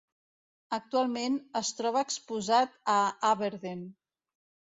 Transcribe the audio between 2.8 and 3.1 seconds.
a